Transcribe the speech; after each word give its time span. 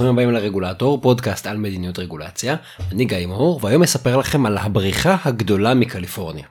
ברוכים 0.00 0.14
הבאים 0.14 0.30
לרגולטור, 0.30 1.00
פודקאסט 1.00 1.46
על 1.46 1.56
מדיניות 1.56 1.98
רגולציה. 1.98 2.56
אני 2.92 3.04
גיא 3.04 3.26
מאור, 3.26 3.60
והיום 3.62 3.82
אספר 3.82 4.16
לכם 4.16 4.46
על 4.46 4.58
הבריחה 4.58 5.16
הגדולה 5.24 5.74
מקליפורניה. 5.74 6.46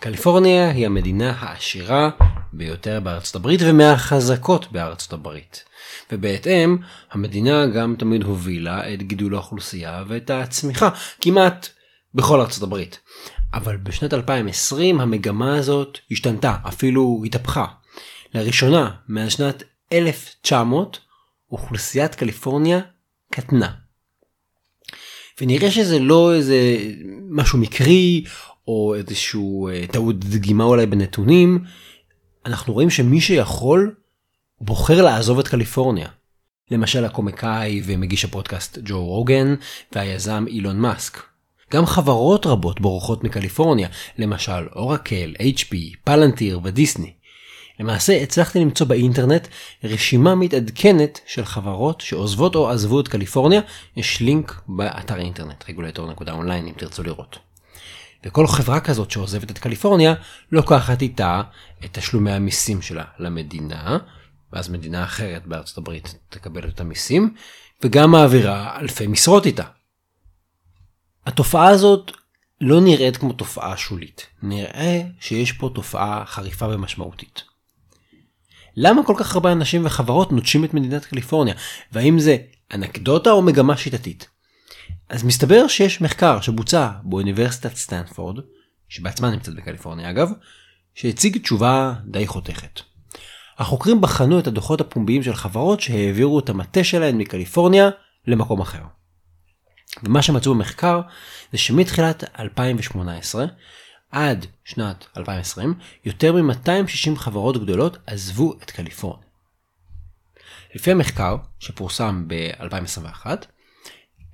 קליפורניה 0.00 0.70
היא 0.70 0.86
המדינה 0.86 1.34
העשירה 1.38 2.10
ביותר 2.52 3.00
בארצות 3.00 3.36
הברית 3.36 3.60
ומהחזקות 3.62 4.72
בארצות 4.72 5.12
הברית. 5.12 5.64
ובהתאם, 6.12 6.76
המדינה 7.12 7.66
גם 7.66 7.94
תמיד 7.98 8.22
הובילה 8.22 8.94
את 8.94 9.02
גידול 9.02 9.34
האוכלוסייה 9.34 10.04
ואת 10.08 10.30
הצמיחה, 10.30 10.88
כמעט 11.20 11.68
בכל 12.14 12.40
ארצות 12.40 12.62
הברית. 12.62 12.98
אבל 13.54 13.76
בשנת 13.76 14.14
2020 14.14 15.00
המגמה 15.00 15.56
הזאת 15.56 15.98
השתנתה, 16.10 16.56
אפילו 16.68 17.22
התהפכה. 17.26 17.66
לראשונה, 18.34 18.90
מאז 19.08 19.32
שנת 19.32 19.62
1900, 19.92 21.07
אוכלוסיית 21.52 22.14
קליפורניה 22.14 22.80
קטנה. 23.30 23.70
ונראה 25.40 25.70
שזה 25.70 25.98
לא 25.98 26.34
איזה 26.34 26.78
משהו 27.30 27.58
מקרי 27.58 28.24
או 28.68 28.94
איזשהו 28.94 29.68
אה, 29.68 29.84
טעות 29.92 30.18
דגימה 30.18 30.64
אולי 30.64 30.86
בנתונים, 30.86 31.64
אנחנו 32.46 32.72
רואים 32.72 32.90
שמי 32.90 33.20
שיכול 33.20 33.94
בוחר 34.60 35.02
לעזוב 35.02 35.38
את 35.38 35.48
קליפורניה. 35.48 36.08
למשל 36.70 37.04
הקומיקאי 37.04 37.82
ומגיש 37.84 38.24
הפודקאסט 38.24 38.78
ג'ו 38.84 39.04
רוגן 39.04 39.54
והיזם 39.92 40.44
אילון 40.48 40.80
מאסק. 40.80 41.22
גם 41.72 41.86
חברות 41.86 42.46
רבות 42.46 42.80
בורחות 42.80 43.24
מקליפורניה, 43.24 43.88
למשל 44.18 44.68
אורקל, 44.76 45.34
HP, 45.38 45.74
פלנטיר 46.04 46.60
ודיסני. 46.62 47.12
למעשה 47.78 48.22
הצלחתי 48.22 48.60
למצוא 48.60 48.86
באינטרנט 48.86 49.48
רשימה 49.84 50.34
מתעדכנת 50.34 51.20
של 51.26 51.44
חברות 51.44 52.00
שעוזבות 52.00 52.54
או 52.54 52.70
עזבו 52.70 53.00
את 53.00 53.08
קליפורניה, 53.08 53.60
יש 53.96 54.20
לינק 54.20 54.62
באתר 54.68 55.14
האינטרנט 55.14 55.64
רגולטור.אונליין 55.68 56.66
אם 56.66 56.72
תרצו 56.76 57.02
לראות. 57.02 57.38
וכל 58.24 58.46
חברה 58.46 58.80
כזאת 58.80 59.10
שעוזבת 59.10 59.50
את 59.50 59.58
קליפורניה 59.58 60.14
לוקחת 60.52 61.02
איתה 61.02 61.42
את 61.84 61.98
תשלומי 61.98 62.32
המיסים 62.32 62.82
שלה 62.82 63.04
למדינה, 63.18 63.98
ואז 64.52 64.68
מדינה 64.68 65.04
אחרת 65.04 65.46
בארצות 65.46 65.78
הברית 65.78 66.14
תקבל 66.28 66.68
את 66.68 66.80
המיסים, 66.80 67.34
וגם 67.82 68.10
מעבירה 68.10 68.78
אלפי 68.80 69.06
משרות 69.06 69.46
איתה. 69.46 69.64
התופעה 71.26 71.68
הזאת 71.68 72.12
לא 72.60 72.80
נראית 72.80 73.16
כמו 73.16 73.32
תופעה 73.32 73.76
שולית, 73.76 74.26
נראה 74.42 75.02
שיש 75.20 75.52
פה 75.52 75.70
תופעה 75.74 76.24
חריפה 76.26 76.66
ומשמעותית. 76.68 77.42
למה 78.80 79.04
כל 79.04 79.14
כך 79.16 79.34
הרבה 79.34 79.52
אנשים 79.52 79.86
וחברות 79.86 80.32
נוטשים 80.32 80.64
את 80.64 80.74
מדינת 80.74 81.04
קליפורניה, 81.04 81.54
והאם 81.92 82.18
זה 82.18 82.36
אנקדוטה 82.74 83.30
או 83.30 83.42
מגמה 83.42 83.76
שיטתית? 83.76 84.28
אז 85.08 85.24
מסתבר 85.24 85.68
שיש 85.68 86.00
מחקר 86.00 86.40
שבוצע 86.40 86.88
באוניברסיטת 87.02 87.76
סטנפורד, 87.76 88.36
שבעצמה 88.88 89.30
נמצאת 89.30 89.54
בקליפורניה 89.54 90.10
אגב, 90.10 90.30
שהציג 90.94 91.38
תשובה 91.38 91.94
די 92.06 92.26
חותכת. 92.26 92.80
החוקרים 93.58 94.00
בחנו 94.00 94.38
את 94.38 94.46
הדוחות 94.46 94.80
הפומביים 94.80 95.22
של 95.22 95.34
חברות 95.34 95.80
שהעבירו 95.80 96.38
את 96.38 96.48
המטה 96.48 96.84
שלהן 96.84 97.18
מקליפורניה 97.18 97.90
למקום 98.26 98.60
אחר. 98.60 98.82
ומה 100.02 100.22
שמצאו 100.22 100.54
במחקר 100.54 101.00
זה 101.52 101.58
שמתחילת 101.58 102.24
2018 102.38 103.46
עד 104.10 104.46
שנת 104.64 105.06
2020 105.16 105.74
יותר 106.04 106.32
מ-260 106.32 107.16
חברות 107.16 107.62
גדולות 107.62 107.96
עזבו 108.06 108.54
את 108.62 108.70
קליפורניה. 108.70 109.28
לפי 110.74 110.90
המחקר 110.90 111.36
שפורסם 111.58 112.24
ב-2021 112.26 113.26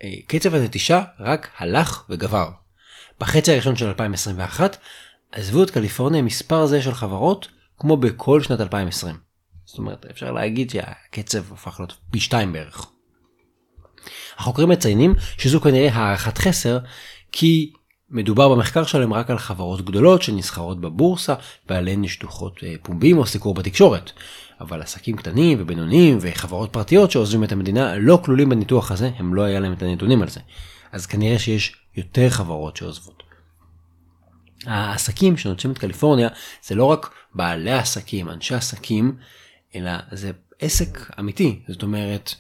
אה, 0.03 0.15
קצב 0.27 0.55
הנטישה 0.55 1.03
רק 1.19 1.51
הלך 1.59 2.05
וגבר. 2.11 2.51
בחצי 3.21 3.53
הראשון 3.53 3.77
של 3.77 3.87
2021 3.87 4.77
עזבו 5.33 5.63
את 5.63 5.71
קליפורניה 5.71 6.23
מספר 6.23 6.67
זה 6.67 6.83
של 6.83 6.95
חברות 6.95 7.49
כמו 7.79 7.97
בכל 7.97 8.43
שנת 8.43 8.61
2020. 8.61 9.17
זאת 9.65 9.79
אומרת 9.79 10.07
אפשר 10.11 10.33
להגיד 10.33 10.71
שהקצב 10.71 11.53
הפך 11.53 11.81
להיות 11.81 11.95
פי 12.11 12.21
שתיים 12.21 12.53
בערך. 12.53 12.87
החוקרים 14.37 14.69
מציינים 14.69 15.15
שזו 15.39 15.61
כנראה 15.61 15.93
הערכת 15.93 16.39
חסר 16.39 16.79
כי 17.33 17.73
מדובר 18.11 18.49
במחקר 18.49 18.85
שלהם 18.85 19.13
רק 19.13 19.31
על 19.31 19.39
חברות 19.39 19.85
גדולות 19.85 20.23
שנסחרות 20.23 20.81
בבורסה 20.81 21.35
ועליהן 21.69 22.05
יש 22.05 22.19
דוחות 22.19 22.61
אה, 22.63 22.75
פומביים 22.83 23.19
או 23.19 23.27
סיקור 23.27 23.55
בתקשורת. 23.55 24.11
אבל 24.61 24.83
עסקים 24.83 25.17
קטנים 25.17 25.59
ובינוניים 25.61 26.19
וחברות 26.21 26.73
פרטיות 26.73 27.11
שעוזבים 27.11 27.45
את 27.45 27.53
המדינה 27.53 27.97
לא 27.97 28.21
כלולים 28.25 28.49
בניתוח 28.49 28.91
הזה, 28.91 29.11
הם 29.17 29.35
לא 29.35 29.43
היה 29.43 29.61
להם 29.61 29.73
את 29.73 29.83
הנתונים 29.83 30.23
על 30.23 30.29
זה. 30.29 30.41
אז 30.93 31.07
כנראה 31.07 31.39
שיש 31.39 31.77
יותר 31.97 32.31
חברות 32.31 32.77
שעוזבות. 32.77 33.23
העסקים 34.67 35.37
שנוטשים 35.37 35.71
את 35.71 35.79
קליפורניה 35.79 36.29
זה 36.67 36.75
לא 36.75 36.85
רק 36.85 37.11
בעלי 37.35 37.73
עסקים, 37.73 38.29
אנשי 38.29 38.55
עסקים, 38.55 39.17
אלא 39.75 39.93
זה 40.13 40.31
עסק 40.59 41.11
אמיתי. 41.19 41.63
זאת 41.69 41.83
אומרת, 41.83 42.35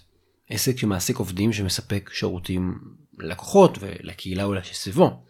עסק 0.50 0.78
שמעסיק 0.78 1.16
עובדים 1.16 1.52
שמספק 1.52 2.10
שירותים 2.12 2.78
ללקוחות 3.18 3.78
ולקהילה 3.80 4.44
אולי 4.44 4.60
שסביבו. 4.64 5.24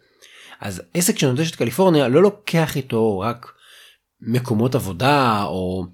אז 0.61 0.81
עסק 0.93 1.19
שנוטש 1.19 1.51
את 1.51 1.55
קליפורניה 1.55 2.07
לא 2.07 2.21
לוקח 2.21 2.75
איתו 2.75 3.19
רק 3.19 3.51
מקומות 4.21 4.75
עבודה 4.75 5.43
או 5.43 5.85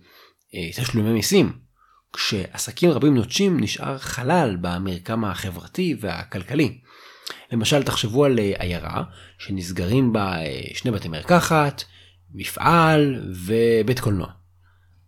אה, 0.56 0.70
תשלומי 0.76 1.12
מיסים. 1.12 1.60
כשעסקים 2.14 2.92
רבים 2.92 3.16
נוטשים 3.16 3.60
נשאר 3.60 3.98
חלל 3.98 4.58
במרקם 4.62 5.26
החברתי 5.26 5.96
והכלכלי. 6.00 6.78
למשל 7.52 7.84
תחשבו 7.84 8.26
על 8.26 8.40
אה, 8.40 8.54
עיירה 8.58 9.04
שנסגרים 9.38 10.14
בה 10.14 10.38
אה, 10.38 10.62
שני 10.74 10.92
בתי 10.92 11.08
מרקחת, 11.08 11.84
מפעל 12.34 13.32
ובית 13.48 14.00
קולנוע. 14.00 14.28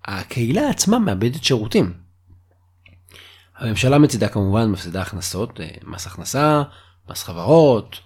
הקהילה 0.05 0.69
עצמה 0.69 0.99
מאבדת 0.99 1.43
שירותים. 1.43 1.93
הממשלה 3.57 3.99
מצידה 3.99 4.27
כמובן 4.27 4.71
מפסידה 4.71 5.01
הכנסות, 5.01 5.59
מס 5.83 6.07
הכנסה, 6.07 6.63
מס 7.09 7.23
חברות, 7.23 7.99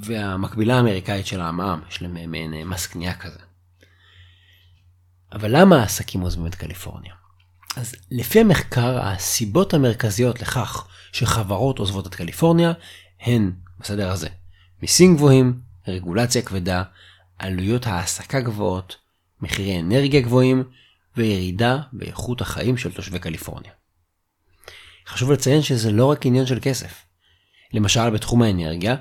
והמקבילה 0.00 0.76
האמריקאית 0.76 1.26
של 1.26 1.40
המע"מ, 1.40 1.80
יש 1.90 2.02
להם 2.02 2.30
מעין 2.30 2.54
מס 2.54 2.86
קנייה 2.86 3.14
כזה. 3.14 3.38
אבל 5.32 5.60
למה 5.60 5.80
העסקים 5.80 6.20
עוזבים 6.20 6.46
את 6.46 6.54
קליפורניה? 6.54 7.14
אז 7.76 7.94
לפי 8.10 8.40
המחקר, 8.40 9.00
הסיבות 9.02 9.74
המרכזיות 9.74 10.40
לכך 10.40 10.88
שחברות 11.12 11.78
עוזבות 11.78 12.06
את 12.06 12.14
קליפורניה 12.14 12.72
הן 13.20 13.52
בסדר 13.80 14.10
הזה 14.10 14.28
מיסים 14.82 15.16
גבוהים, 15.16 15.60
רגולציה 15.88 16.42
כבדה, 16.42 16.82
עלויות 17.38 17.86
העסקה 17.86 18.40
גבוהות, 18.40 18.96
מחירי 19.40 19.80
אנרגיה 19.80 20.20
גבוהים 20.20 20.64
וירידה 21.16 21.78
באיכות 21.92 22.40
החיים 22.40 22.76
של 22.76 22.92
תושבי 22.92 23.18
קליפורניה. 23.18 23.70
חשוב 25.06 25.32
לציין 25.32 25.62
שזה 25.62 25.92
לא 25.92 26.06
רק 26.06 26.26
עניין 26.26 26.46
של 26.46 26.58
כסף. 26.62 27.06
למשל 27.72 28.10
בתחום 28.10 28.42
האנרגיה, 28.42 28.96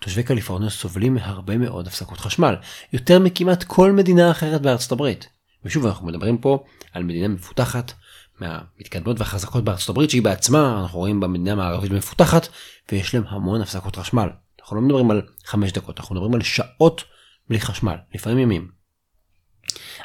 תושבי 0.00 0.22
קליפורניה 0.22 0.70
סובלים 0.70 1.14
מהרבה 1.14 1.58
מאוד 1.58 1.86
הפסקות 1.86 2.20
חשמל, 2.20 2.54
יותר 2.92 3.18
מכמעט 3.18 3.64
כל 3.64 3.92
מדינה 3.92 4.30
אחרת 4.30 4.62
בארצות 4.62 4.92
הברית. 4.92 5.28
ושוב 5.64 5.86
אנחנו 5.86 6.06
מדברים 6.06 6.38
פה 6.38 6.64
על 6.92 7.02
מדינה 7.02 7.28
מפותחת 7.28 7.92
מהמתקדמות 8.40 9.18
והחזקות 9.18 9.64
בארצות 9.64 9.88
הברית 9.88 10.10
שהיא 10.10 10.22
בעצמה 10.22 10.80
אנחנו 10.82 10.98
רואים 10.98 11.20
במדינה 11.20 11.52
המערבית 11.52 11.92
מפותחת 11.92 12.48
ויש 12.92 13.14
להם 13.14 13.24
המון 13.28 13.60
הפסקות 13.60 13.96
חשמל. 13.96 14.28
אנחנו 14.60 14.76
לא 14.76 14.82
מדברים 14.82 15.10
על 15.10 15.22
5 15.44 15.72
דקות 15.72 16.00
אנחנו 16.00 16.14
מדברים 16.14 16.34
על 16.34 16.42
שעות 16.42 17.04
בלי 17.48 17.60
חשמל 17.60 17.96
לפעמים 18.14 18.38
ימים. 18.38 18.70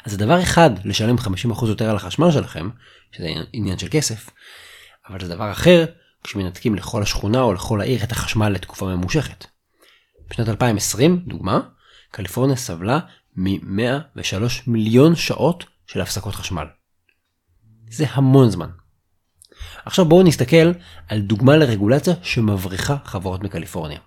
אז 0.04 0.12
זה 0.12 0.18
דבר 0.18 0.42
אחד 0.42 0.70
לשלם 0.84 1.16
50% 1.18 1.66
יותר 1.66 1.90
על 1.90 1.96
החשמל 1.96 2.30
שלכם 2.30 2.70
שזה 3.12 3.28
עניין 3.52 3.78
של 3.78 3.88
כסף 3.90 4.30
אבל 5.08 5.20
זה 5.20 5.28
דבר 5.28 5.52
אחר 5.52 5.84
כשמנתקים 6.24 6.74
לכל 6.74 7.02
השכונה 7.02 7.42
או 7.42 7.52
לכל 7.52 7.80
העיר 7.80 8.04
את 8.04 8.12
החשמל 8.12 8.48
לתקופה 8.48 8.86
ממושכת. 8.86 9.55
בשנת 10.30 10.48
2020 10.48 11.16
דוגמה 11.26 11.60
קליפורניה 12.10 12.56
סבלה 12.56 12.98
מ-103 13.36 14.22
מיליון 14.66 15.16
שעות 15.16 15.64
של 15.86 16.00
הפסקות 16.00 16.34
חשמל. 16.34 16.66
זה 17.90 18.04
המון 18.10 18.50
זמן. 18.50 18.68
עכשיו 19.84 20.04
בואו 20.04 20.22
נסתכל 20.22 20.72
על 21.08 21.20
דוגמה 21.20 21.56
לרגולציה 21.56 22.14
שמבריחה 22.22 22.96
חברות 23.04 23.42
מקליפורניה. 23.42 23.98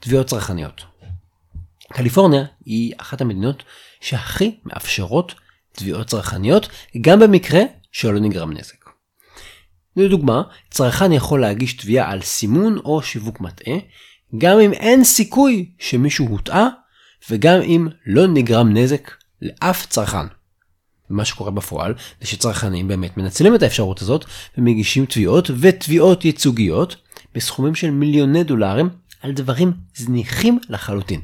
תביעות 0.00 0.26
צרכניות. 0.26 0.84
קליפורניה 1.92 2.44
היא 2.64 2.94
אחת 2.98 3.20
המדינות 3.20 3.62
שהכי 4.00 4.60
מאפשרות 4.64 5.34
תביעות 5.72 6.06
צרכניות 6.06 6.68
גם 7.00 7.20
במקרה 7.20 7.60
שלא 7.92 8.20
נגרם 8.20 8.52
נזק. 8.52 8.84
לדוגמה, 9.96 10.42
צרכן 10.70 11.12
יכול 11.12 11.40
להגיש 11.40 11.72
תביעה 11.72 12.10
על 12.10 12.20
סימון 12.20 12.78
או 12.78 13.02
שיווק 13.02 13.40
מטעה, 13.40 13.74
גם 14.38 14.60
אם 14.60 14.72
אין 14.72 15.04
סיכוי 15.04 15.70
שמישהו 15.78 16.26
הוטעה 16.26 16.68
וגם 17.30 17.60
אם 17.62 17.88
לא 18.06 18.26
נגרם 18.26 18.76
נזק 18.76 19.10
לאף 19.42 19.86
צרכן. 19.86 20.26
מה 21.10 21.24
שקורה 21.24 21.50
בפועל 21.50 21.94
זה 22.20 22.26
שצרכנים 22.26 22.88
באמת 22.88 23.16
מנצלים 23.16 23.54
את 23.54 23.62
האפשרות 23.62 24.02
הזאת 24.02 24.24
ומגישים 24.58 25.06
תביעות 25.06 25.50
ותביעות 25.60 26.24
ייצוגיות 26.24 26.96
בסכומים 27.34 27.74
של 27.74 27.90
מיליוני 27.90 28.44
דולרים 28.44 28.88
על 29.22 29.32
דברים 29.32 29.72
זניחים 29.94 30.58
לחלוטין. 30.68 31.20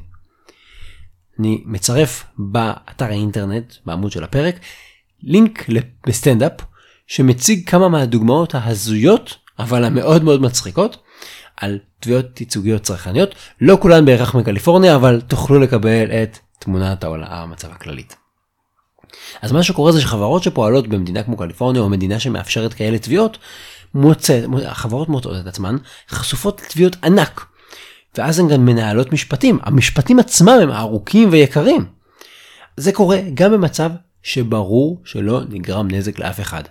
אני 1.39 1.63
מצרף 1.65 2.23
באתר 2.37 3.05
האינטרנט 3.05 3.73
בעמוד 3.85 4.11
של 4.11 4.23
הפרק 4.23 4.59
לינק 5.23 5.65
בסטנדאפ 6.07 6.51
שמציג 7.07 7.69
כמה 7.69 7.89
מהדוגמאות 7.89 8.55
ההזויות 8.55 9.37
אבל 9.59 9.83
המאוד 9.83 10.23
מאוד 10.23 10.41
מצחיקות 10.41 10.97
על 11.61 11.79
תביעות 11.99 12.41
ייצוגיות 12.41 12.81
צרכניות 12.81 13.35
לא 13.61 13.77
כולן 13.81 14.05
בהכרח 14.05 14.35
מקליפורניה 14.35 14.95
אבל 14.95 15.21
תוכלו 15.27 15.59
לקבל 15.59 16.11
את 16.11 16.37
תמונת 16.59 17.03
העולה 17.03 17.27
המצב 17.29 17.71
הכללית. 17.71 18.15
אז 19.41 19.51
מה 19.51 19.63
שקורה 19.63 19.91
זה 19.91 20.01
שחברות 20.01 20.43
שפועלות 20.43 20.87
במדינה 20.87 21.23
כמו 21.23 21.37
קליפורניה 21.37 21.81
או 21.81 21.89
מדינה 21.89 22.19
שמאפשרת 22.19 22.73
כאלה 22.73 22.99
תביעות, 22.99 23.37
מוצא, 23.93 24.41
החברות 24.65 25.09
מוצאות 25.09 25.37
את 25.41 25.47
עצמן 25.47 25.75
חשופות 26.09 26.61
לתביעות 26.61 26.95
ענק. 27.03 27.45
ואז 28.17 28.39
הן 28.39 28.47
גם 28.47 28.65
מנהלות 28.65 29.13
משפטים, 29.13 29.59
המשפטים 29.63 30.19
עצמם 30.19 30.59
הם 30.61 30.71
ארוכים 30.71 31.29
ויקרים. 31.31 31.85
זה 32.77 32.91
קורה 32.91 33.17
גם 33.33 33.51
במצב 33.51 33.91
שברור 34.23 35.01
שלא 35.05 35.41
נגרם 35.49 35.87
נזק 35.91 36.19
לאף 36.19 36.39
אחד. 36.39 36.63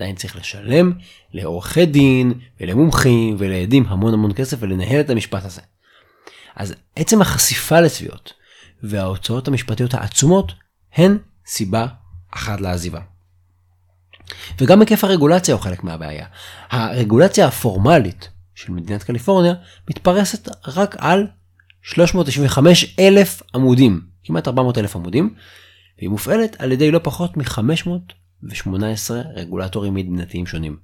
עדיין 0.00 0.16
צריך 0.16 0.36
לשלם 0.36 0.92
לעורכי 1.32 1.86
דין 1.86 2.32
ולמומחים 2.60 3.36
ולעדים 3.38 3.86
המון 3.88 4.14
המון 4.14 4.32
כסף 4.34 4.56
ולנהל 4.60 5.00
את 5.00 5.10
המשפט 5.10 5.44
הזה. 5.44 5.60
אז 6.56 6.74
עצם 6.96 7.20
החשיפה 7.20 7.80
לתביעות 7.80 8.32
וההוצאות 8.82 9.48
המשפטיות 9.48 9.94
העצומות 9.94 10.52
הן 10.94 11.18
סיבה 11.46 11.86
אחת 12.30 12.60
לעזיבה. 12.60 13.00
וגם 14.60 14.80
היקף 14.80 15.04
הרגולציה 15.04 15.54
הוא 15.54 15.62
חלק 15.62 15.84
מהבעיה. 15.84 16.26
הרגולציה 16.70 17.46
הפורמלית 17.46 18.28
של 18.54 18.72
מדינת 18.72 19.02
קליפורניה 19.02 19.54
מתפרסת 19.90 20.48
רק 20.66 20.96
על 20.98 21.26
395 21.82 22.96
אלף 22.98 23.42
עמודים, 23.54 24.00
כמעט 24.24 24.48
400 24.48 24.78
אלף 24.78 24.96
עמודים, 24.96 25.34
והיא 25.98 26.10
מופעלת 26.10 26.56
על 26.60 26.72
ידי 26.72 26.90
לא 26.90 27.00
פחות 27.02 27.36
מ-518 28.42 29.10
רגולטורים 29.34 29.94
מדינתיים 29.94 30.46
שונים. 30.46 30.76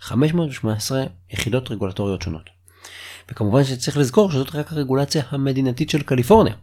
518 0.00 1.04
יחידות 1.30 1.70
רגולטוריות 1.70 2.22
שונות. 2.22 2.50
וכמובן 3.30 3.64
שצריך 3.64 3.96
לזכור 3.96 4.30
שזאת 4.30 4.54
רק 4.54 4.72
הרגולציה 4.72 5.22
המדינתית 5.28 5.90
של 5.90 6.02
קליפורניה. 6.02 6.54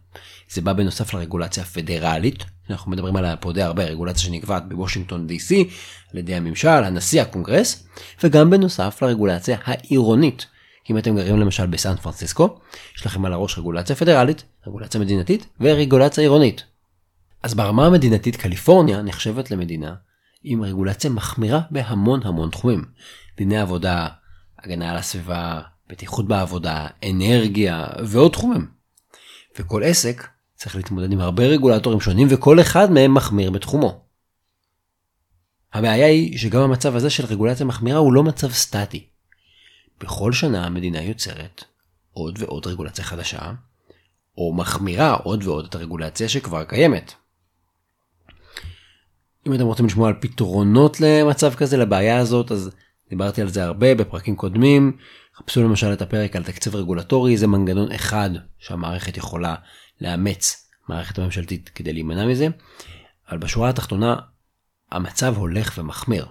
זה 0.49 0.61
בא 0.61 0.73
בנוסף 0.73 1.13
לרגולציה 1.13 1.63
הפדרלית, 1.63 2.45
אנחנו 2.69 2.91
מדברים 2.91 3.15
עליה 3.15 3.37
פה 3.37 3.53
די 3.53 3.61
הרבה, 3.61 3.83
רגולציה 3.83 4.23
שנקבעת 4.23 4.69
בוושינגטון 4.69 5.27
DC 5.29 5.55
על 6.13 6.19
ידי 6.19 6.35
הממשל, 6.35 6.67
הנשיא, 6.67 7.21
הקונגרס, 7.21 7.87
וגם 8.23 8.49
בנוסף 8.49 9.01
לרגולציה 9.01 9.57
העירונית. 9.63 10.45
אם 10.89 10.97
אתם 10.97 11.15
גרים 11.15 11.39
למשל 11.39 11.65
בסן 11.65 11.95
פרנסיסקו, 11.95 12.59
יש 12.95 13.05
לכם 13.05 13.25
על 13.25 13.33
הראש 13.33 13.57
רגולציה 13.57 13.95
פדרלית, 13.95 14.43
רגולציה 14.67 15.01
מדינתית 15.01 15.45
ורגולציה 15.59 16.21
עירונית. 16.21 16.63
אז 17.43 17.53
ברמה 17.53 17.85
המדינתית 17.85 18.35
קליפורניה 18.35 19.01
נחשבת 19.01 19.51
למדינה 19.51 19.95
עם 20.43 20.61
רגולציה 20.61 21.09
מחמירה 21.09 21.61
בהמון 21.71 22.19
המון 22.23 22.49
תחומים. 22.49 22.85
דיני 23.37 23.57
עבודה, 23.57 24.07
הגנה 24.59 24.91
על 24.91 24.97
הסביבה, 24.97 25.61
בטיחות 25.89 26.27
בעבודה, 26.27 26.87
אנרגיה 27.09 27.87
ועוד 28.05 28.31
תחומים. 28.31 28.67
וכל 29.59 29.83
עסק 29.83 30.27
צריך 30.55 30.75
להתמודד 30.75 31.11
עם 31.11 31.19
הרבה 31.19 31.43
רגולטורים 31.43 32.01
שונים 32.01 32.27
וכל 32.31 32.61
אחד 32.61 32.91
מהם 32.91 33.13
מחמיר 33.13 33.51
בתחומו. 33.51 34.01
הבעיה 35.73 36.07
היא 36.07 36.37
שגם 36.37 36.61
המצב 36.61 36.95
הזה 36.95 37.09
של 37.09 37.25
רגולציה 37.25 37.65
מחמירה 37.65 37.97
הוא 37.97 38.13
לא 38.13 38.23
מצב 38.23 38.51
סטטי. 38.51 39.05
בכל 39.99 40.33
שנה 40.33 40.65
המדינה 40.65 41.01
יוצרת 41.01 41.63
עוד 42.11 42.39
ועוד 42.41 42.67
רגולציה 42.67 43.03
חדשה, 43.03 43.51
או 44.37 44.53
מחמירה 44.53 45.13
עוד 45.13 45.43
ועוד 45.43 45.65
את 45.65 45.75
הרגולציה 45.75 46.29
שכבר 46.29 46.63
קיימת. 46.63 47.13
אם 49.49 49.55
אתם 49.55 49.65
רוצים 49.65 49.85
לשמוע 49.85 50.07
על 50.07 50.13
פתרונות 50.19 51.01
למצב 51.01 51.53
כזה, 51.53 51.77
לבעיה 51.77 52.17
הזאת, 52.17 52.51
אז 52.51 52.71
דיברתי 53.09 53.41
על 53.41 53.49
זה 53.49 53.63
הרבה 53.63 53.95
בפרקים 53.95 54.35
קודמים. 54.35 54.97
חפשו 55.35 55.63
למשל 55.63 55.93
את 55.93 56.01
הפרק 56.01 56.35
על 56.35 56.43
תקציב 56.43 56.75
רגולטורי, 56.75 57.37
זה 57.37 57.47
מנגנון 57.47 57.91
אחד 57.91 58.29
שהמערכת 58.57 59.17
יכולה 59.17 59.55
לאמץ, 60.01 60.69
מערכת 60.89 61.19
הממשלתית, 61.19 61.69
כדי 61.75 61.93
להימנע 61.93 62.25
מזה. 62.25 62.47
אבל 63.29 63.37
בשורה 63.37 63.69
התחתונה, 63.69 64.15
המצב 64.91 65.37
הולך 65.37 65.77
ומחמיר. 65.77 66.25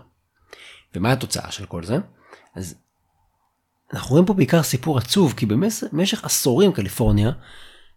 ומה 0.94 1.12
התוצאה 1.12 1.50
של 1.50 1.66
כל 1.66 1.84
זה? 1.84 1.98
אז 2.54 2.74
אנחנו 3.92 4.10
רואים 4.10 4.26
פה 4.26 4.34
בעיקר 4.34 4.62
סיפור 4.62 4.98
עצוב, 4.98 5.34
כי 5.36 5.46
במשך 5.46 6.24
עשורים 6.24 6.72
קליפורניה 6.72 7.30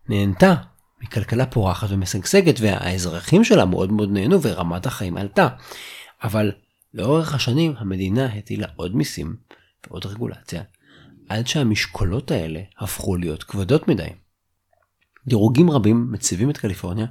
נהנתה 0.09 0.53
מכלכלה 1.01 1.45
פורחת 1.45 1.87
ומשגשגת, 1.91 2.59
והאזרחים 2.59 3.43
שלה 3.43 3.65
מאוד 3.65 3.91
מאוד 3.91 4.11
נהנו 4.11 4.41
ורמת 4.41 4.85
החיים 4.85 5.17
עלתה. 5.17 5.47
אבל 6.23 6.51
לאורך 6.93 7.33
השנים 7.33 7.73
המדינה 7.77 8.25
הטילה 8.25 8.67
עוד 8.75 8.95
מיסים 8.95 9.35
ועוד 9.87 10.05
רגולציה, 10.05 10.63
עד 11.29 11.47
שהמשקולות 11.47 12.31
האלה 12.31 12.61
הפכו 12.79 13.15
להיות 13.15 13.43
כבדות 13.43 13.87
מדי. 13.87 14.07
דירוגים 15.27 15.71
רבים 15.71 16.11
מציבים 16.11 16.49
את 16.49 16.57
קליפורניה 16.57 17.05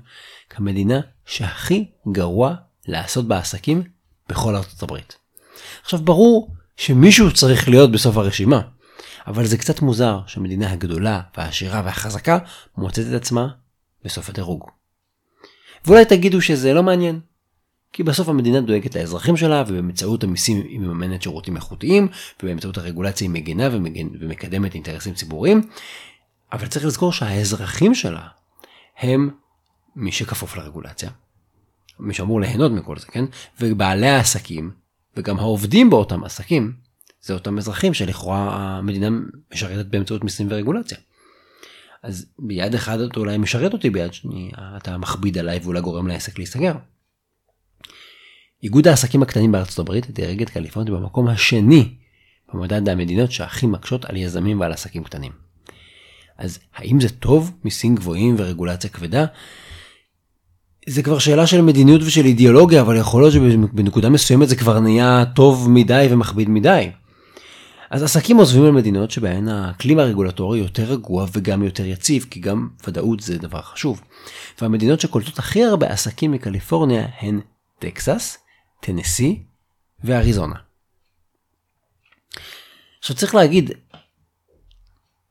כמדינה 0.50 1.00
שהכי 1.26 1.90
גרוע 2.12 2.54
לעשות 2.88 3.28
בעסקים 3.28 3.82
בכל 4.28 4.56
ארצות 4.56 4.82
הברית. 4.82 5.19
עכשיו 5.82 6.00
ברור 6.00 6.54
שמישהו 6.76 7.34
צריך 7.34 7.69
להיות 7.69 7.93
בסוף 7.93 8.16
הרשימה, 8.16 8.60
אבל 9.26 9.46
זה 9.46 9.58
קצת 9.58 9.81
מוזר 9.81 10.20
שהמדינה 10.26 10.72
הגדולה 10.72 11.20
והעשירה 11.36 11.82
והחזקה 11.84 12.38
מוצאת 12.76 13.06
את 13.06 13.12
עצמה 13.12 13.48
בסוף 14.05 14.29
הדירוג. 14.29 14.70
ואולי 15.85 16.05
תגידו 16.05 16.41
שזה 16.41 16.75
לא 16.75 16.82
מעניין, 16.82 17.20
כי 17.93 18.02
בסוף 18.02 18.29
המדינה 18.29 18.61
דואגת 18.61 18.97
לאזרחים 18.97 19.37
שלה 19.37 19.64
ובאמצעות 19.67 20.25
המיסים 20.25 20.56
היא 20.56 20.81
מממנת 20.81 21.23
שירותים 21.23 21.56
איכותיים 21.56 22.08
ובאמצעות 22.43 22.79
הרגולציה 22.79 23.25
היא 23.25 23.31
מגנה 23.31 23.69
ומגן, 23.73 24.08
ומקדמת 24.20 24.75
אינטרסים 24.75 25.14
ציבוריים. 25.14 25.62
אבל 26.52 26.67
צריך 26.67 26.85
לזכור 26.85 27.12
שהאזרחים 27.12 27.94
שלה 27.94 28.29
הם 28.99 29.31
מי 29.97 30.12
שכפוף 30.12 30.56
לרגולציה, 30.56 31.11
מי 31.99 32.14
שאמור 32.14 32.41
ליהנות 32.41 32.73
מכל 32.73 32.99
זה, 32.99 33.06
כן? 33.06 33.25
ובעלי 33.61 34.08
העסקים 34.08 34.70
וגם 35.17 35.39
העובדים 35.39 35.91
באותם 35.91 36.24
עסקים 36.24 36.72
זה 37.22 37.34
אותם 37.34 37.58
אזרחים 37.58 37.94
שלכאורה 37.94 38.56
המדינה 38.56 39.08
משרתת 39.55 39.86
באמצעות 39.86 40.24
מיסים 40.24 40.46
ורגולציה. 40.51 40.98
אז 42.02 42.26
ביד 42.38 42.74
אחת 42.74 42.98
אתה 43.10 43.20
אולי 43.20 43.38
משרת 43.38 43.72
אותי 43.72 43.90
ביד 43.90 44.12
שני 44.14 44.50
אתה 44.76 44.98
מכביד 44.98 45.38
עליי 45.38 45.60
ואולי 45.62 45.80
גורם 45.80 46.08
לעסק 46.08 46.38
להיסגר. 46.38 46.74
איגוד 48.62 48.88
העסקים 48.88 49.22
הקטנים 49.22 49.52
בארצות 49.52 49.78
הברית 49.78 50.10
דירג 50.10 50.42
את 50.42 50.50
קליפורניה 50.50 50.94
במקום 50.94 51.28
השני 51.28 51.94
במדד 52.54 52.88
המדינות 52.88 53.32
שהכי 53.32 53.66
מקשות 53.66 54.04
על 54.04 54.16
יזמים 54.16 54.60
ועל 54.60 54.72
עסקים 54.72 55.04
קטנים. 55.04 55.32
אז 56.38 56.58
האם 56.74 57.00
זה 57.00 57.08
טוב 57.08 57.52
מיסים 57.64 57.94
גבוהים 57.94 58.34
ורגולציה 58.38 58.90
כבדה? 58.90 59.26
זה 60.88 61.02
כבר 61.02 61.19
שאלה 61.19 61.46
של 61.46 61.62
מדיניות 61.62 62.02
ושל 62.02 62.24
אידיאולוגיה 62.24 62.80
אבל 62.80 62.96
יכול 62.96 63.22
להיות 63.22 63.32
שבנקודה 63.32 64.08
מסוימת 64.08 64.48
זה 64.48 64.56
כבר 64.56 64.80
נהיה 64.80 65.24
טוב 65.34 65.70
מדי 65.70 66.08
ומכביד 66.10 66.48
מדי. 66.48 66.90
אז 67.91 68.03
עסקים 68.03 68.37
עוזבים 68.37 68.65
על 68.65 68.70
מדינות 68.70 69.11
שבהן 69.11 69.49
האקלים 69.49 69.99
הרגולטורי 69.99 70.59
יותר 70.59 70.82
רגוע 70.82 71.27
וגם 71.32 71.63
יותר 71.63 71.85
יציב 71.85 72.27
כי 72.31 72.41
גם 72.41 72.69
ודאות 72.87 73.20
זה 73.20 73.39
דבר 73.39 73.63
חשוב. 73.63 74.01
והמדינות 74.61 75.01
שקולטות 75.01 75.39
הכי 75.39 75.65
הרבה 75.65 75.87
עסקים 75.87 76.32
מקליפורניה 76.32 77.06
הן 77.20 77.41
טקסס, 77.79 78.39
טנסי 78.81 79.43
ואריזונה. 80.05 80.55
עכשיו 82.99 83.17
צריך 83.17 83.35
להגיד, 83.35 83.70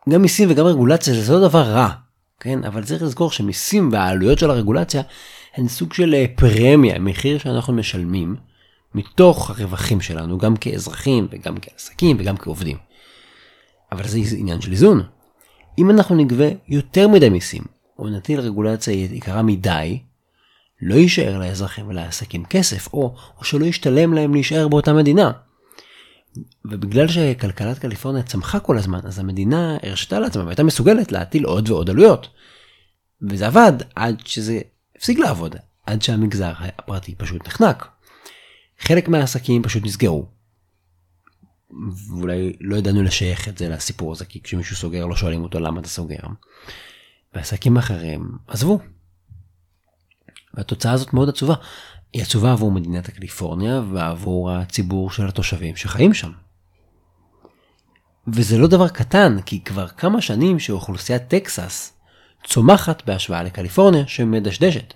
גם 0.10 0.22
מיסים 0.22 0.51
וגם 0.51 0.66
רגולציה 0.66 1.22
זה 1.22 1.34
לא 1.34 1.48
דבר 1.48 1.62
רע, 1.62 1.89
כן? 2.39 2.63
אבל 2.63 2.84
צריך 2.84 3.01
לזכור 3.01 3.32
שמיסים 3.32 3.89
והעלויות 3.92 4.39
של 4.39 4.50
הרגולציה 4.50 5.01
הן 5.56 5.68
סוג 5.68 5.94
של 5.94 6.13
אה, 6.13 6.25
פרמיה, 6.36 7.00
מחיר 7.00 7.38
שאנחנו 7.38 7.74
משלמים 7.74 8.36
מתוך 8.96 9.50
הרווחים 9.50 10.01
שלנו, 10.01 10.38
גם 10.38 10.55
כאזרחים 10.55 11.27
וגם 11.31 11.55
כעסקים 11.62 12.17
וגם 12.19 12.38
כעובדים. 12.38 12.77
אבל 13.91 14.08
זה 14.08 14.19
עניין 14.38 14.62
של 14.62 14.72
איזון. 14.72 15.03
אם 15.77 15.89
אנחנו 15.89 16.15
נגבה 16.15 16.46
יותר 16.67 17.08
מדי 17.08 17.29
מיסים, 17.29 17.63
או 18.00 18.10
נטיל 18.10 18.39
רגולציה 18.39 18.93
יקרה 18.93 19.41
מדי, 19.41 20.00
לא 20.81 20.96
יישאר 20.96 21.39
לאזרחים 21.39 21.88
ולעסקים 21.88 22.46
כסף, 22.46 22.93
או, 22.93 23.15
או 23.38 23.43
שלא 23.43 23.65
ישתלם 23.65 24.13
להם 24.13 24.34
להישאר 24.34 24.67
באותה 24.67 24.93
מדינה. 24.93 25.31
ובגלל 26.65 27.08
שכלכלת 27.08 27.79
קליפורניה 27.79 28.24
צמחה 28.24 28.60
כל 28.60 28.77
הזמן, 28.77 29.00
אז 29.03 29.19
המדינה 29.19 29.77
הרשתה 29.84 30.19
לעצמה 30.19 30.43
והייתה 30.43 30.63
מסוגלת 30.63 31.12
להטיל 31.12 31.46
עוד 31.46 31.69
ועוד 31.69 31.89
עלויות. 31.89 32.27
וזה 33.22 33.48
עבד 33.48 33.74
עד 33.96 34.22
שזה 34.25 34.60
הפסיק 34.96 35.19
לעבוד. 35.19 35.55
עד 35.86 36.01
שהמגזר 36.01 36.53
הפרטי 36.58 37.15
פשוט 37.15 37.48
נחנק. 37.48 37.88
חלק 38.79 39.07
מהעסקים 39.07 39.63
פשוט 39.63 39.83
נסגרו. 39.86 40.25
ואולי 42.09 42.53
לא 42.59 42.75
ידענו 42.75 43.03
לשייך 43.03 43.48
את 43.48 43.57
זה 43.57 43.69
לסיפור 43.69 44.12
הזה, 44.12 44.25
כי 44.25 44.41
כשמישהו 44.41 44.75
סוגר 44.75 45.05
לא 45.05 45.15
שואלים 45.15 45.43
אותו 45.43 45.59
למה 45.59 45.79
אתה 45.79 45.88
סוגר. 45.88 46.17
ועסקים 47.33 47.77
אחרים 47.77 48.31
עזבו. 48.48 48.79
והתוצאה 50.53 50.91
הזאת 50.91 51.13
מאוד 51.13 51.29
עצובה. 51.29 51.55
היא 52.13 52.21
עצובה 52.21 52.51
עבור 52.51 52.71
מדינת 52.71 53.09
הקליפורניה 53.09 53.81
ועבור 53.93 54.51
הציבור 54.51 55.12
של 55.12 55.27
התושבים 55.27 55.75
שחיים 55.75 56.13
שם. 56.13 56.31
וזה 58.27 58.57
לא 58.57 58.67
דבר 58.67 58.88
קטן, 58.88 59.41
כי 59.45 59.63
כבר 59.63 59.88
כמה 59.88 60.21
שנים 60.21 60.59
שאוכלוסיית 60.59 61.27
טקסס 61.27 61.93
צומחת 62.43 63.05
בהשוואה 63.05 63.43
לקליפורניה 63.43 64.07
שמדשדשת. 64.07 64.93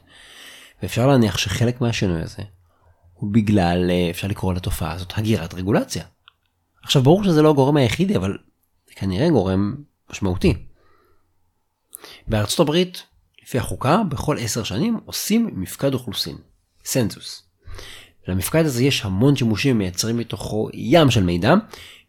ואפשר 0.81 1.07
להניח 1.07 1.37
שחלק 1.37 1.81
מהשינוי 1.81 2.21
הזה 2.21 2.43
הוא 3.23 3.31
בגלל, 3.31 3.91
אה, 3.91 4.09
אפשר 4.09 4.27
לקרוא 4.27 4.53
לתופעה 4.53 4.91
הזאת, 4.91 5.13
הגירת 5.15 5.53
רגולציה. 5.53 6.03
עכשיו 6.83 7.03
ברור 7.03 7.23
שזה 7.23 7.41
לא 7.41 7.49
הגורם 7.49 7.77
היחידי, 7.77 8.15
אבל 8.15 8.37
זה 8.87 8.93
כנראה 8.95 9.29
גורם 9.29 9.75
משמעותי. 10.09 10.53
בארצות 12.27 12.59
הברית, 12.59 13.03
לפי 13.43 13.57
החוקה, 13.57 14.01
בכל 14.09 14.37
עשר 14.39 14.63
שנים 14.63 14.99
עושים 15.05 15.49
מפקד 15.53 15.93
אוכלוסין, 15.93 16.35
סנזוס. 16.85 17.43
למפקד 18.27 18.65
הזה 18.65 18.83
יש 18.83 19.05
המון 19.05 19.35
שימושים 19.35 19.77
מייצרים 19.77 20.17
מתוכו 20.17 20.69
ים 20.73 21.11
של 21.11 21.23
מידע, 21.23 21.53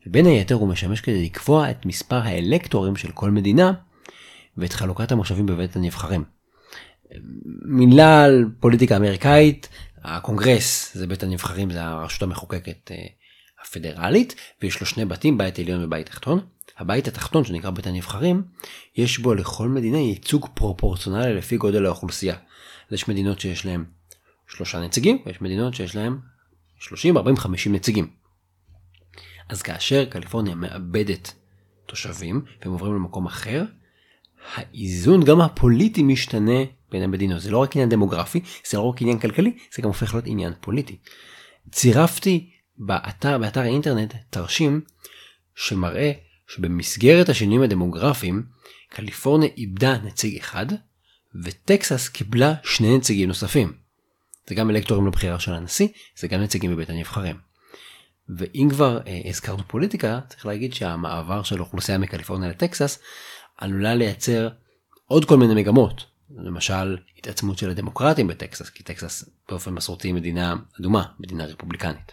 ובין 0.06 0.26
היתר 0.26 0.54
הוא 0.54 0.68
משמש 0.68 1.00
כדי 1.00 1.24
לקבוע 1.24 1.70
את 1.70 1.86
מספר 1.86 2.16
האלקטורים 2.16 2.96
של 2.96 3.10
כל 3.10 3.30
מדינה 3.30 3.72
ואת 4.56 4.72
חלוקת 4.72 5.12
המושבים 5.12 5.46
בבית 5.46 5.76
הנבחרים. 5.76 6.24
מילה 7.64 8.24
על 8.24 8.44
פוליטיקה 8.60 8.96
אמריקאית, 8.96 9.68
הקונגרס 10.04 10.94
זה 10.94 11.06
בית 11.06 11.22
הנבחרים, 11.22 11.70
זה 11.70 11.84
הרשות 11.84 12.22
המחוקקת 12.22 12.90
אה, 12.90 13.06
הפדרלית, 13.62 14.34
ויש 14.62 14.80
לו 14.80 14.86
שני 14.86 15.04
בתים, 15.04 15.38
בית 15.38 15.58
עליון 15.58 15.84
ובית 15.84 16.06
תחתון. 16.06 16.40
הבית 16.78 17.08
התחתון 17.08 17.44
שנקרא 17.44 17.70
בית 17.70 17.86
הנבחרים, 17.86 18.42
יש 18.96 19.18
בו 19.18 19.34
לכל 19.34 19.68
מדינה 19.68 19.98
ייצוג 19.98 20.48
פרופורציונלי 20.54 21.34
לפי 21.34 21.56
גודל 21.56 21.86
האוכלוסייה. 21.86 22.36
יש 22.90 23.08
מדינות 23.08 23.40
שיש 23.40 23.66
להם 23.66 23.84
שלושה 24.48 24.80
נציגים, 24.80 25.22
ויש 25.26 25.42
מדינות 25.42 25.74
שיש 25.74 25.96
להם 25.96 26.18
30, 26.78 27.16
40, 27.16 27.36
50 27.36 27.74
נציגים. 27.74 28.10
אז 29.48 29.62
כאשר 29.62 30.04
קליפורניה 30.04 30.54
מאבדת 30.54 31.32
תושבים 31.86 32.44
והם 32.62 32.72
עוברים 32.72 32.94
למקום 32.94 33.26
אחר, 33.26 33.64
האיזון 34.54 35.24
גם 35.24 35.40
הפוליטי 35.40 36.02
משתנה 36.02 36.60
בין 36.94 37.02
המדינות. 37.02 37.40
זה 37.40 37.50
לא 37.50 37.58
רק 37.58 37.76
עניין 37.76 37.88
דמוגרפי, 37.88 38.40
זה 38.70 38.78
לא 38.78 38.82
רק 38.82 39.02
עניין 39.02 39.18
כלכלי, 39.18 39.56
זה 39.74 39.82
גם 39.82 39.88
הופך 39.88 40.14
להיות 40.14 40.26
עניין 40.26 40.52
פוליטי. 40.60 40.96
צירפתי 41.70 42.50
באתר, 42.78 43.38
באתר 43.38 43.60
האינטרנט 43.60 44.14
תרשים 44.30 44.80
שמראה 45.54 46.12
שבמסגרת 46.48 47.28
השינויים 47.28 47.62
הדמוגרפיים, 47.62 48.42
קליפורניה 48.88 49.48
איבדה 49.56 49.98
נציג 49.98 50.38
אחד, 50.38 50.66
וטקסס 51.44 52.08
קיבלה 52.08 52.54
שני 52.64 52.96
נציגים 52.96 53.28
נוספים. 53.28 53.72
זה 54.48 54.54
גם 54.54 54.70
אלקטורים 54.70 55.06
לבחירה 55.06 55.40
של 55.40 55.52
הנשיא, 55.52 55.88
זה 56.16 56.28
גם 56.28 56.40
נציגים 56.40 56.70
בבית 56.70 56.90
הנבחרים. 56.90 57.36
ואם 58.38 58.68
כבר 58.70 59.00
אה, 59.06 59.20
הזכרנו 59.24 59.62
פוליטיקה, 59.68 60.20
צריך 60.28 60.46
להגיד 60.46 60.74
שהמעבר 60.74 61.42
של 61.42 61.60
אוכלוסייה 61.60 61.98
מקליפורניה 61.98 62.48
לטקסס 62.48 62.98
עלולה 63.58 63.94
לייצר 63.94 64.48
עוד 65.06 65.24
כל 65.24 65.36
מיני 65.36 65.54
מגמות. 65.54 66.13
למשל 66.30 66.96
התעצמות 67.18 67.58
של 67.58 67.70
הדמוקרטים 67.70 68.26
בטקסס, 68.26 68.70
כי 68.70 68.82
טקסס 68.82 69.24
באופן 69.48 69.72
מסורתי 69.72 70.12
מדינה 70.12 70.54
אדומה, 70.80 71.04
מדינה 71.20 71.44
רפובליקנית. 71.44 72.12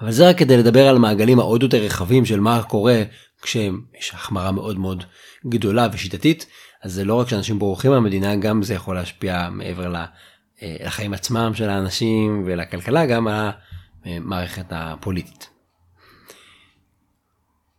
אבל 0.00 0.12
זה 0.12 0.28
רק 0.28 0.38
כדי 0.38 0.56
לדבר 0.56 0.88
על 0.88 0.98
מעגלים 0.98 1.38
העוד 1.38 1.62
יותר 1.62 1.78
רחבים 1.78 2.24
של 2.24 2.40
מה 2.40 2.62
קורה 2.62 3.02
כשיש 3.42 4.10
החמרה 4.12 4.52
מאוד 4.52 4.78
מאוד 4.78 5.04
גדולה 5.46 5.88
ושיטתית, 5.92 6.46
אז 6.82 6.92
זה 6.92 7.04
לא 7.04 7.14
רק 7.14 7.28
שאנשים 7.28 7.58
בורחים 7.58 7.90
מהמדינה, 7.90 8.36
גם 8.36 8.62
זה 8.62 8.74
יכול 8.74 8.94
להשפיע 8.94 9.48
מעבר 9.50 9.94
אה, 9.96 10.06
לחיים 10.62 11.14
עצמם 11.14 11.52
של 11.54 11.68
האנשים 11.68 12.42
ולכלכלה, 12.46 13.06
גם 13.06 13.28
על 13.28 13.50
המערכת 14.04 14.66
הפוליטית. 14.70 15.53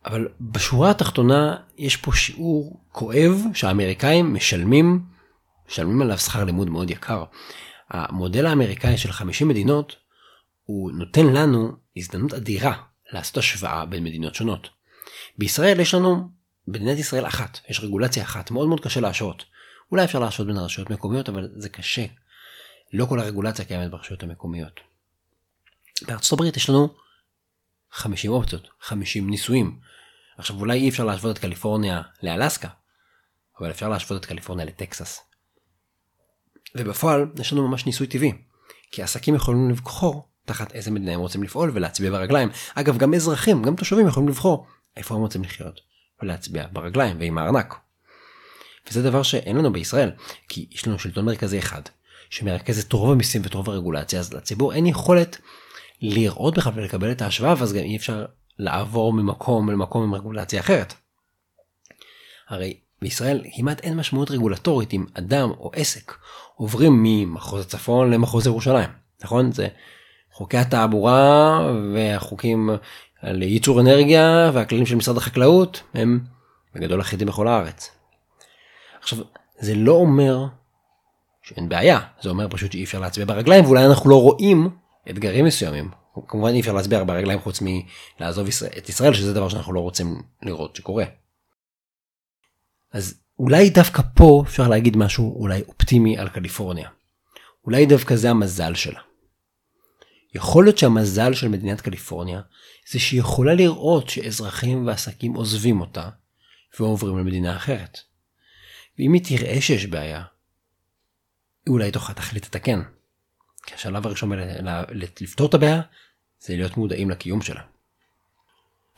אבל 0.06 0.28
בשורה 0.40 0.90
התחתונה 0.90 1.56
יש 1.78 1.96
פה 1.96 2.12
שיעור 2.12 2.80
כואב 2.92 3.42
שהאמריקאים 3.54 4.34
משלמים, 4.34 5.02
משלמים 5.68 6.02
עליו 6.02 6.18
שכר 6.18 6.44
לימוד 6.44 6.70
מאוד 6.70 6.90
יקר. 6.90 7.24
המודל 7.90 8.46
האמריקאי 8.46 8.98
של 8.98 9.12
50 9.12 9.48
מדינות 9.48 9.96
הוא 10.64 10.92
נותן 10.92 11.26
לנו 11.26 11.72
הזדמנות 11.96 12.34
אדירה 12.34 12.82
לעשות 13.12 13.36
השוואה 13.36 13.86
בין 13.86 14.04
מדינות 14.04 14.34
שונות. 14.34 14.68
בישראל 15.38 15.80
יש 15.80 15.94
לנו 15.94 16.28
מדינת 16.68 16.98
ישראל 16.98 17.26
אחת, 17.26 17.58
יש 17.68 17.80
רגולציה 17.80 18.22
אחת, 18.22 18.50
מאוד 18.50 18.68
מאוד 18.68 18.80
קשה 18.80 19.00
להשעות. 19.00 19.44
אולי 19.92 20.04
אפשר 20.04 20.18
להשעות 20.18 20.48
בין 20.48 20.56
הרשויות 20.56 20.90
המקומיות, 20.90 21.28
אבל 21.28 21.48
זה 21.56 21.68
קשה. 21.68 22.06
לא 22.92 23.06
כל 23.06 23.20
הרגולציה 23.20 23.64
קיימת 23.64 23.90
ברשויות 23.90 24.22
המקומיות. 24.22 24.80
בארצות 26.06 26.32
הברית 26.32 26.56
יש 26.56 26.70
לנו 26.70 26.88
50 27.90 28.30
אופציות, 28.30 28.68
50 28.80 29.30
ניסויים. 29.30 29.78
עכשיו 30.38 30.56
אולי 30.56 30.78
אי 30.78 30.88
אפשר 30.88 31.04
להשוות 31.04 31.36
את 31.36 31.42
קליפורניה 31.42 32.02
לאלסקה, 32.22 32.68
אבל 33.60 33.70
אפשר 33.70 33.88
להשוות 33.88 34.20
את 34.20 34.26
קליפורניה 34.26 34.64
לטקסס. 34.64 35.20
ובפועל 36.74 37.26
יש 37.40 37.52
לנו 37.52 37.68
ממש 37.68 37.86
ניסוי 37.86 38.06
טבעי, 38.06 38.32
כי 38.90 39.02
עסקים 39.02 39.34
יכולים 39.34 39.70
לבחור 39.70 40.28
תחת 40.44 40.72
איזה 40.72 40.90
מדינה 40.90 41.14
הם 41.14 41.20
רוצים 41.20 41.42
לפעול 41.42 41.70
ולהצביע 41.74 42.10
ברגליים. 42.10 42.48
אגב 42.74 42.98
גם 42.98 43.14
אזרחים, 43.14 43.62
גם 43.62 43.76
תושבים 43.76 44.06
יכולים 44.06 44.28
לבחור 44.28 44.66
איפה 44.96 45.14
הם 45.14 45.20
רוצים 45.20 45.42
לחיות 45.42 45.80
ולהצביע 46.22 46.66
ברגליים 46.72 47.20
ועם 47.20 47.38
הארנק. 47.38 47.74
וזה 48.88 49.02
דבר 49.02 49.22
שאין 49.22 49.56
לנו 49.56 49.72
בישראל, 49.72 50.10
כי 50.48 50.66
יש 50.70 50.86
לנו 50.86 50.98
שלטון 50.98 51.24
מרכזי 51.24 51.58
אחד 51.58 51.82
שמרכז 52.30 52.78
את 52.78 52.92
רוב 52.92 53.10
המיסים 53.10 53.42
ואת 53.42 53.54
רוב 53.54 53.70
הרגולציה, 53.70 54.20
אז 54.20 54.32
לציבור 54.32 54.72
אין 54.72 54.86
יכולת 54.86 55.38
לראות 56.02 56.58
בכלל 56.58 56.72
ולקבל 56.76 57.12
את 57.12 57.22
ההשוואה, 57.22 57.54
ואז 57.58 57.72
גם 57.72 57.82
אי 57.82 57.96
אפשר 57.96 58.24
לעבור 58.58 59.12
ממקום 59.12 59.70
למקום 59.70 60.02
עם 60.02 60.14
רגולציה 60.14 60.60
אחרת. 60.60 60.94
הרי 62.48 62.76
בישראל 63.02 63.44
כמעט 63.56 63.80
אין 63.80 63.96
משמעות 63.96 64.30
רגולטורית 64.30 64.92
אם 64.92 65.04
אדם 65.14 65.50
או 65.50 65.70
עסק 65.74 66.14
עוברים 66.54 67.02
ממחוז 67.02 67.60
הצפון 67.60 68.10
למחוז 68.10 68.46
ירושלים, 68.46 68.90
נכון? 69.24 69.52
זה 69.52 69.68
חוקי 70.32 70.58
התעבורה 70.58 71.60
והחוקים 71.94 72.70
על 73.22 73.42
ייצור 73.42 73.80
אנרגיה 73.80 74.50
והכללים 74.54 74.86
של 74.86 74.94
משרד 74.94 75.16
החקלאות 75.16 75.82
הם 75.94 76.20
בגדול 76.74 77.00
אחידים 77.00 77.28
בכל 77.28 77.48
הארץ. 77.48 77.90
עכשיו 79.00 79.18
זה 79.58 79.74
לא 79.74 79.92
אומר 79.92 80.46
שאין 81.42 81.68
בעיה 81.68 82.00
זה 82.22 82.30
אומר 82.30 82.46
פשוט 82.50 82.72
שאי 82.72 82.84
אפשר 82.84 83.00
להצביע 83.00 83.26
ברגליים 83.26 83.64
ואולי 83.64 83.86
אנחנו 83.86 84.10
לא 84.10 84.22
רואים 84.22 84.70
אתגרים 85.10 85.44
מסוימים 85.44 85.90
כמובן 86.28 86.48
אי 86.48 86.60
אפשר 86.60 86.72
להצביע 86.72 87.04
ברגליים 87.04 87.40
חוץ 87.40 87.62
מלעזוב 88.20 88.46
את 88.78 88.88
ישראל 88.88 89.14
שזה 89.14 89.34
דבר 89.34 89.48
שאנחנו 89.48 89.72
לא 89.72 89.80
רוצים 89.80 90.22
לראות 90.42 90.76
שקורה. 90.76 91.04
אז 92.92 93.20
אולי 93.38 93.70
דווקא 93.70 94.02
פה 94.14 94.42
אפשר 94.46 94.68
להגיד 94.68 94.96
משהו 94.96 95.40
אולי 95.40 95.62
אופטימי 95.68 96.18
על 96.18 96.28
קליפורניה. 96.28 96.88
אולי 97.64 97.86
דווקא 97.86 98.16
זה 98.16 98.30
המזל 98.30 98.74
שלה. 98.74 99.00
יכול 100.34 100.64
להיות 100.64 100.78
שהמזל 100.78 101.34
של 101.34 101.48
מדינת 101.48 101.80
קליפורניה 101.80 102.40
זה 102.90 102.98
שהיא 102.98 103.20
יכולה 103.20 103.54
לראות 103.54 104.08
שאזרחים 104.08 104.86
ועסקים 104.86 105.34
עוזבים 105.34 105.80
אותה 105.80 106.08
ועוברים 106.80 107.18
למדינה 107.18 107.56
אחרת. 107.56 107.98
ואם 108.98 109.12
היא 109.12 109.22
תראה 109.24 109.60
שיש 109.60 109.86
בעיה, 109.86 110.22
היא 111.66 111.72
אולי 111.72 111.90
תוכל 111.90 112.12
תחליט 112.12 112.46
לתקן. 112.46 112.82
כי 113.66 113.74
השלב 113.74 114.06
הראשון 114.06 114.32
לפתור 115.20 115.48
את 115.48 115.54
הבעיה 115.54 115.80
זה 116.38 116.56
להיות 116.56 116.76
מודעים 116.76 117.10
לקיום 117.10 117.42
שלה. 117.42 117.62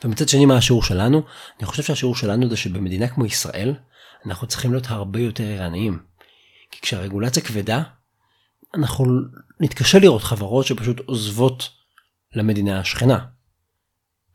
ומצד 0.03 0.29
שני 0.29 0.45
מה 0.45 0.57
השיעור 0.57 0.83
שלנו? 0.83 1.21
אני 1.59 1.65
חושב 1.65 1.83
שהשיעור 1.83 2.15
שלנו 2.15 2.49
זה 2.49 2.57
שבמדינה 2.57 3.07
כמו 3.07 3.25
ישראל 3.25 3.75
אנחנו 4.25 4.47
צריכים 4.47 4.71
להיות 4.71 4.85
הרבה 4.87 5.19
יותר 5.19 5.43
ערניים. 5.43 5.99
כי 6.71 6.81
כשהרגולציה 6.81 7.43
כבדה 7.43 7.83
אנחנו 8.73 9.05
נתקשה 9.59 9.99
לראות 9.99 10.23
חברות 10.23 10.65
שפשוט 10.65 10.99
עוזבות 10.99 11.69
למדינה 12.35 12.79
השכנה. 12.79 13.25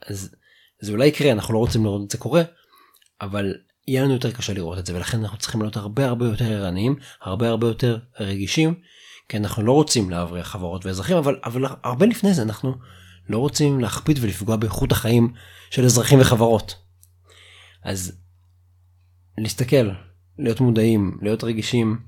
אז 0.06 0.34
זה 0.80 0.92
אולי 0.92 1.06
יקרה, 1.06 1.32
אנחנו 1.32 1.54
לא 1.54 1.58
רוצים 1.58 1.84
לראות 1.84 2.02
את 2.06 2.10
זה 2.10 2.18
קורה, 2.18 2.42
אבל 3.20 3.54
יהיה 3.88 4.02
לנו 4.02 4.12
יותר 4.12 4.32
קשה 4.32 4.54
לראות 4.54 4.78
את 4.78 4.86
זה, 4.86 4.96
ולכן 4.96 5.18
אנחנו 5.18 5.38
צריכים 5.38 5.62
להיות 5.62 5.76
הרבה 5.76 6.06
הרבה 6.06 6.26
יותר 6.26 6.44
ערניים, 6.44 6.96
הרבה 7.20 7.48
הרבה 7.48 7.66
יותר 7.66 7.98
רגישים, 8.20 8.80
כי 9.28 9.36
אנחנו 9.36 9.62
לא 9.62 9.72
רוצים 9.72 10.10
להבריח 10.10 10.48
חברות 10.48 10.86
ואזרחים, 10.86 11.16
אבל, 11.16 11.38
אבל 11.44 11.64
הרבה 11.82 12.06
לפני 12.06 12.34
זה 12.34 12.42
אנחנו 12.42 12.74
לא 13.28 13.38
רוצים 13.38 13.80
להכביד 13.80 14.18
ולפגוע 14.20 14.56
באיכות 14.56 14.92
החיים 14.92 15.32
של 15.70 15.84
אזרחים 15.84 16.20
וחברות. 16.20 16.76
אז 17.82 18.12
להסתכל, 19.38 19.90
להיות 20.38 20.60
מודעים, 20.60 21.18
להיות 21.22 21.44
רגישים, 21.44 21.98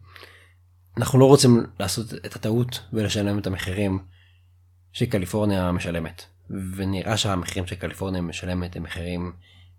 אנחנו 0.97 1.19
לא 1.19 1.25
רוצים 1.25 1.67
לעשות 1.81 2.15
את 2.15 2.37
הטעות 2.37 2.83
ולשלם 2.93 3.39
את 3.39 3.47
המחירים 3.47 3.99
שקליפורניה 4.93 5.73
משלמת, 5.73 6.25
ונראה 6.77 7.17
שהמחירים 7.17 7.67
שקליפורניה 7.67 8.21
משלמת 8.21 8.77
הם 8.77 8.83
מחירים 8.83 9.33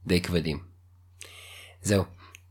די 0.05 0.21
כבדים. 0.21 0.59
זהו, 1.81 2.03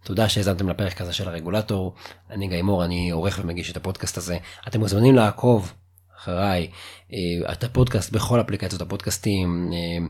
תודה 0.06 0.28
שהאזנתם 0.28 0.68
לפרק 0.68 1.00
הזה 1.00 1.12
של 1.12 1.28
הרגולטור, 1.28 1.94
אני 2.30 2.48
גיא 2.48 2.62
מור, 2.62 2.84
אני 2.84 3.10
עורך 3.10 3.40
ומגיש 3.42 3.70
את 3.70 3.76
הפודקאסט 3.76 4.16
הזה. 4.16 4.38
אתם 4.68 4.80
מוזמנים 4.80 5.14
לעקוב 5.14 5.72
אחריי, 6.16 6.70
אה, 7.12 7.52
את 7.52 7.64
הפודקאסט 7.64 8.12
בכל 8.12 8.40
אפליקציות 8.40 8.82
הפודקאסטים, 8.82 9.70
אה, 9.72 10.06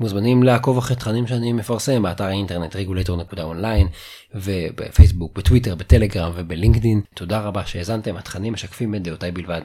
מוזמנים 0.00 0.42
לעקוב 0.42 0.78
אחרי 0.78 0.96
תכנים 0.96 1.26
שאני 1.26 1.52
מפרסם 1.52 2.02
באתר 2.02 2.24
האינטרנט 2.24 2.76
regulator.online 2.76 3.88
ובפייסבוק, 4.34 5.38
בטוויטר, 5.38 5.74
בטלגרם 5.74 6.32
ובלינקדין. 6.34 7.00
תודה 7.14 7.40
רבה 7.40 7.66
שהאזנתם, 7.66 8.16
התכנים 8.16 8.52
משקפים 8.52 8.94
את 8.94 9.02
דעותיי 9.02 9.32
בלבד. 9.32 9.62